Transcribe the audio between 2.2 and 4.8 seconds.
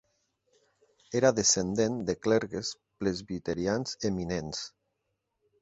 clergues presbiterians eminents.